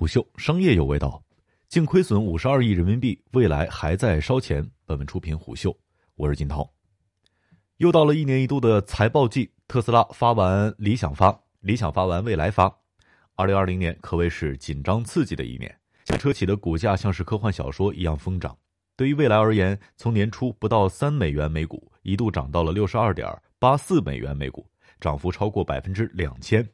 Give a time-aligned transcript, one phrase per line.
[0.00, 1.22] 虎嗅商业有味道，
[1.68, 4.66] 净亏损五十二亿人民币，未来还在烧钱。
[4.86, 5.76] 本文出品虎嗅，
[6.14, 6.66] 我是金涛。
[7.76, 12.74] 又到了一年一度的财报季，特斯拉发完理想发，理想发完未来发，
[13.36, 15.78] 二零二零年可谓是紧张刺激的一年。
[16.18, 18.56] 车企的股价像是科幻小说一样疯涨。
[18.96, 23.28] 对于未来而言，从年初不到三美元每股，一度涨到了六十二点
[23.58, 24.66] 八四美元每股，
[24.98, 26.66] 涨幅超过百分之两千。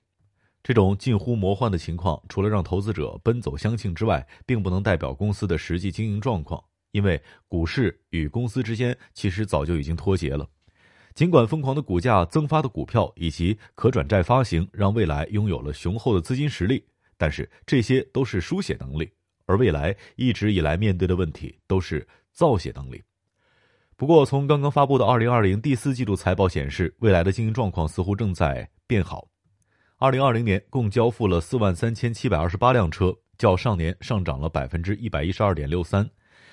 [0.66, 6.60] 这种近乎魔幻的情况，除了让投资者奔走相庆之外，并不能代表公司的实际经营状况。
[6.90, 10.44] 因为股市与公司之间其实早就已经脱节了。
[11.14, 16.84] 尽管疯狂的股价、增发的股票以及可转债发行让未来拥有了雄厚的资金实力，
[17.16, 19.08] 但是这些都是书写能力，
[19.44, 23.00] 而未来一直以来面对的问题都是造血能力。
[23.96, 29.28] 不过，从刚刚发布的二零二零第四季度财报显示，未来的经营状况似乎正在变好。
[29.98, 36.06] 二零二零年共交付了四万三千七百二十八辆车，较上年上涨了百分之一百一十二点六三。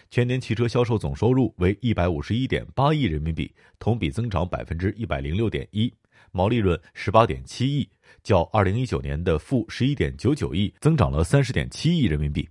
[0.09, 5.93] 全年汽车销售总收入为一百五十一点八亿人民币，同比增长百分之一百零六点一，
[6.31, 7.85] 毛利润十八点七亿，
[8.23, 12.47] 较二零一九年的负十一点九九亿增长了三十点七亿人民币。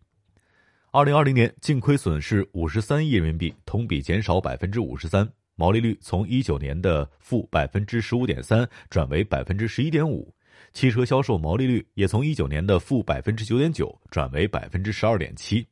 [0.90, 10.30] 二零二零年净亏损是五十三亿人民币，同比减少百分之五十三，毛利率从一九年的负百分之十五点三转为百分之十一点五。
[10.72, 15.66] 汽车销售毛利率也从一九年的负百分之九点九转为百分之十二点七。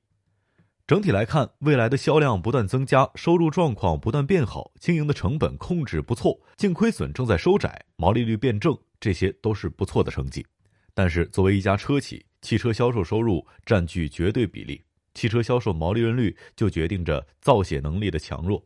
[0.86, 10.44] 整体来看，未来的销量不断增加，收入状况不断变好，经营的成本控制不错，净亏损正在收窄，毛利率变正，这些都是不错的成绩。
[10.92, 14.82] 但是，作为一家车企，汽车销售收入占据绝对比例，
[15.14, 18.60] 汽车销售毛利润率就决定着造血能力的强弱，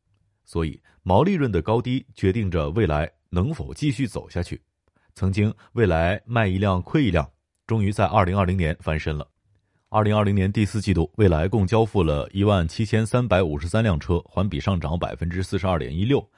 [0.46, 4.58] 所以毛利润的高低决定着未来能否继续走下去。
[5.15, 7.31] 曾经，未来卖一辆亏一辆，
[7.69, 9.25] 终于在二零二零年翻身了。
[9.89, 16.29] 二零二零年第四季度，未来共交付了一万七千三百五十三辆车，环比上涨百分之四十二点一六。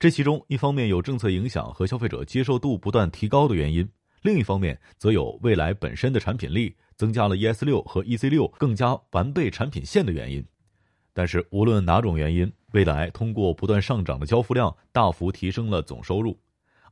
[0.00, 3.88] 这其中，一方面有政策影响和消费者接受度不断提高的原因，
[4.22, 10.44] 另一方面则有未来本身的产品力增加了 ES 六和 EC 六更加完备产品线的原因。
[11.12, 16.36] 但是，无论哪种原因，未来通过不断上涨的交付量，大幅提升了总收入。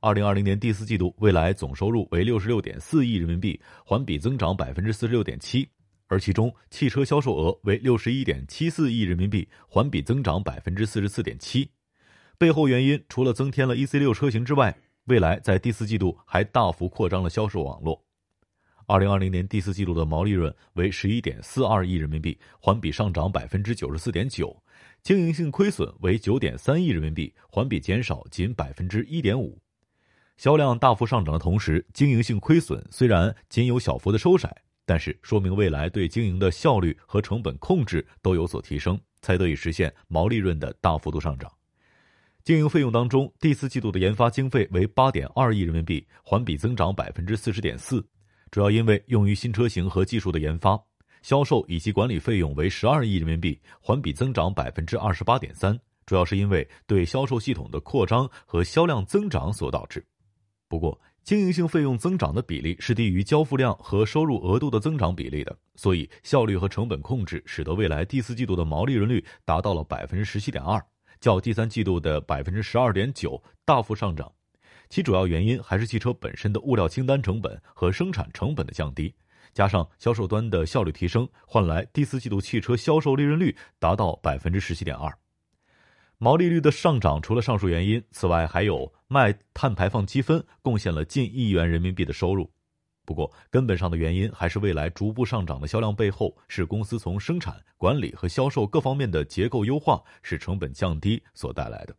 [0.05, 5.69] 二零二零年第四季度，未来总收入为六十六点四亿人民币，环比增长百分之四十六点七，
[6.09, 11.71] 而其中汽车销售额为六十一点七四亿人民币，环比增长百分之四十四点七。
[12.37, 18.05] 背后原因除了增添了 EC 六车型之外，未来在第四季度还大幅扩张了销售网络。
[18.89, 24.61] 二零二零年第四季度的毛利润为十一点四二亿人民币，环比上涨百分之九十四点九，
[25.05, 29.57] 经营性亏损为九点三亿人民币，环比减少仅百分之一点五。
[30.37, 34.55] 销量大幅上涨的同时，经营性亏损虽然仅有小幅的收窄，
[34.85, 41.51] 但是说明未来对经营的效率和成本控制都有所提升，才得以实现毛利润的大幅度上涨。
[42.43, 48.05] 经营费用当中，第四季度的研发经费为八点二亿人民币，环比增长百分之四十点四，
[48.51, 50.77] 主要因为用于新车型和技术的研发、
[51.23, 60.05] 销售以及管理费用为十二亿人民币，环比增长百分之二十八点三，主要是因为对销售系统的扩张和销量增长所导致。
[60.73, 70.83] 不过，经营性费用增长的比例是低于交付量和收入额度的增长比例的，所以效率和成本控制使得未来第四季度的毛利润率达到了百分之十七点二，
[71.21, 74.33] 较第三季度的百分之十二点九大幅上涨。
[74.89, 79.15] 其主要原因还是汽车本身的物料清单成本和生产成本的降低，
[79.53, 85.15] 加上销售端的效率提升，换来第四季度汽车销售利润率达到百分之十七点二。
[86.23, 92.49] 毛利率的上涨，除了上述原因，此外还有卖碳排放积分贡献了近亿元人民币的收入。
[93.05, 101.97] 不过，根本上的原因还是未来逐步上涨的销量背后，是公司从生产、管理和销售各方面的结构优化，使成本降低所带来的。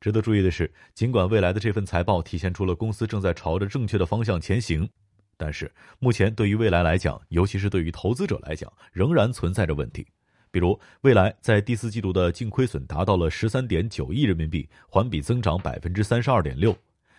[0.00, 4.88] 值得注意的是，尽管未来的这份财报体现出了公司正在朝着正确的方向前行，
[5.36, 5.68] 但是
[5.98, 10.06] 目前对于未来来讲，尤其是对于投资者来讲，仍然存在着问题。
[10.54, 16.72] 比如，未来在第四季度的净亏损达到了十三点九亿人民币，环比增长百分之三十二点六。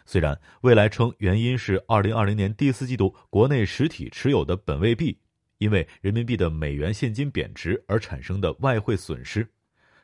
[0.05, 5.17] 虽然未来称原因是二零二零年第四季度国内实体持有的本位币
[5.57, 9.45] 因为人民币的美元现金贬值而产生的外汇损失，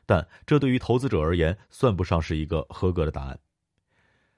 [0.04, 3.38] 但这对于投资者而言算不上是一个合格的答案。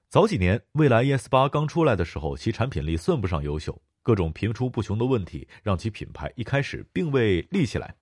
[0.08, 7.96] 早几年，蔚来 ES 八刚出来的时候，其产品力算不上优秀，各种频出不穷的问题让其品牌一开始并未立起来。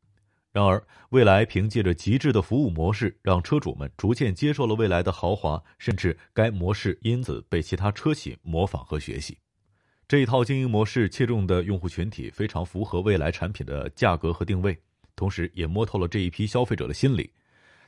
[0.52, 9.38] 然而，未来凭借着极致的服务模式，让车主们逐渐接受了未来的豪华，甚至该模式因此被其他车企模仿和学习。
[10.06, 14.78] 这一套经营模式切中的用户群体非常符合未来产品的价格和定位，
[15.16, 17.32] 同时也摸透了这一批消费者的心理。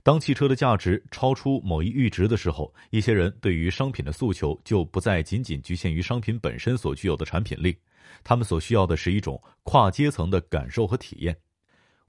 [0.02, 7.76] 当汽车的价值超出某一阈值的时候，一些人对于商品的诉求就不再仅仅局限于商品本身所具有的产品力，
[8.22, 11.36] 他们所需要的是一种跨阶层的感受和体验。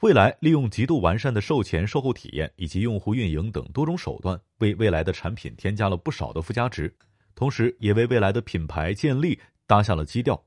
[0.02, 6.94] 未来利用极度完善的售前、售后体验以及用户运营等多种手段，为未来的产品添加了不少的附加值，
[7.34, 10.40] 同时也为未来的品牌建立搭下了基调。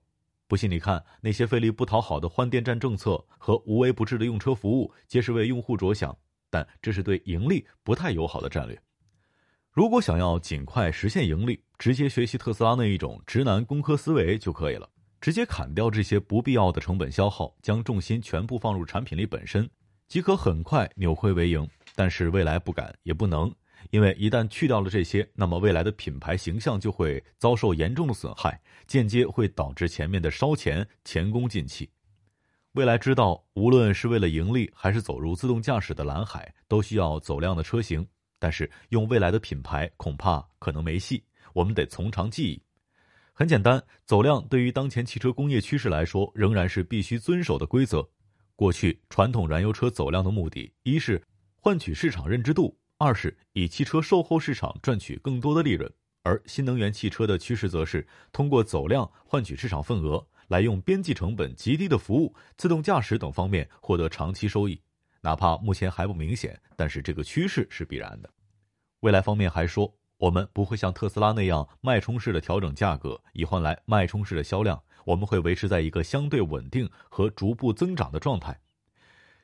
[0.46, 6.16] 不信你看，那些费力不讨好的换电站政策和无微不至的用车服务，皆是为用户着想。
[6.50, 8.78] 但这是对盈利不太友好的战略。
[9.70, 14.88] 如果想要尽快实现盈利，直接学习特斯拉那一种直男工科思维就可以了，
[15.20, 19.68] 直接砍掉这些不必要的成本消耗，将重心全部放入产品力本身，
[20.06, 21.68] 即可很快扭亏为盈。
[21.94, 23.52] 但是未来不敢也不能，
[23.90, 31.90] 因为一旦去掉了这些，那么未来的品牌形象就会遭受严重的损害，间接会导致前面的烧钱前功尽弃。
[32.74, 38.06] 未来知道，无论是为了盈利，还是走入自动驾驶的蓝海，都需要走量的车型。
[38.38, 41.24] 但是用未来的品牌，恐怕可能没戏。
[41.54, 42.62] 我们得从长计议。
[43.38, 48.04] 很简单，走量对于当前汽车工业趋势来说，仍然是必须遵守的规则。
[48.56, 51.22] 过去传统燃油车走量的目的，一是
[51.54, 55.88] 换取市场认知度，二是以汽车售后市场赚取更多的利润。
[56.24, 60.26] 而新能源汽车的趋势，则是通过走量换取市场份额。
[60.48, 64.82] 来用边际成本极低的服务、自动驾驶等方面获得长期收益，
[65.20, 68.28] 哪怕目前还不明显，但是这个趋势是必然的。
[68.98, 78.58] 未来方面还说，我们不会像特斯拉那样脉冲式的调整价格以换来脉冲式的销量，我们会维持在一个相对稳定和逐步增长的状态。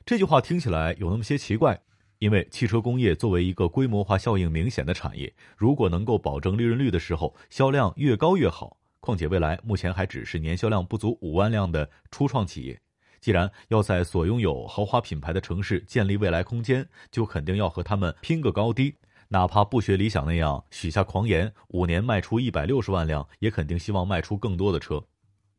[0.05, 1.81] 这句话听起来有那么些奇怪，
[2.19, 8.77] 因为汽车工业作为一个规模化效应明显的产业，如果能够保证利润率的时候，销量越高越好。
[8.99, 12.81] 况且未来目前还只是年销量不足五万辆的初创企业，
[13.21, 18.95] 既然要在所拥有豪华品牌的城市建立未来空间，就肯定要和他们拼个高低。
[19.27, 25.03] 哪怕不学理想那样许下狂言，五年卖出一百六十万辆，也肯定希望卖出更多的车。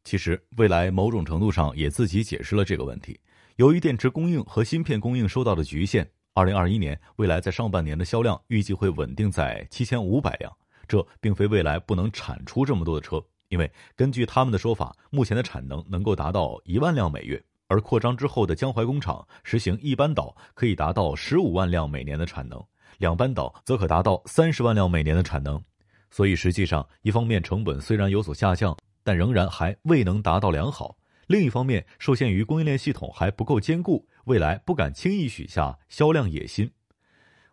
[0.05, 3.19] 其实未来某种程度上也自己解释了这个问题。
[3.57, 10.53] 由于电池供应和芯片供应受到的局限，二零二一年未来在上半年的销量预计会稳定在七千五百辆。
[10.87, 13.21] 这并非未来不能产出这么多的车。
[13.49, 22.61] 因为根据他们的说法，目前的产能能够达到一万辆每月，而扩张之后的江淮工厂实行一班倒，可以达到十五万辆每年的产能；
[22.99, 25.63] 两班倒则可达到三十万辆每年的产能。
[26.11, 30.97] 所以实际上，一方面成本虽然有所下降，但仍然还未能达到良好；
[31.27, 36.71] 另一方面，受限于供应链系统还不够坚固，未来不敢轻易许下销量野心。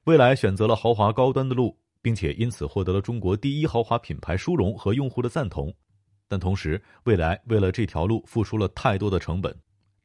[0.06, 5.74] 未来选择了豪华高端的路，并且因此获得了中国第一豪华品牌殊荣和用户的赞同。
[6.28, 9.54] 但同时，未来为了这条路付出了太多的成本。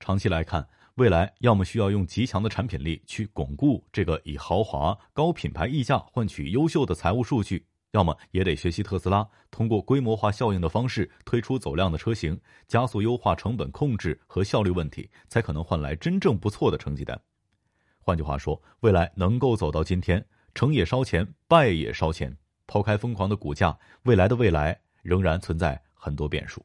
[0.00, 0.66] 长期来看，
[0.98, 12.36] 未来要么需要用极强的产品力去巩固这个以豪华高品牌溢价换取优秀的财务数据，要么也得学习特斯拉，通过规模化效应的方式推出走量的车型，
[12.66, 17.16] 加速优化成本控制和效率问题，才可能换来真正不错的成绩单。
[18.00, 22.36] 换句话说，未来能够走到今天，成也烧钱，败也烧钱。
[22.66, 25.80] 抛开疯狂的股价，未来的未来仍然存在。
[26.00, 26.64] 很多变数。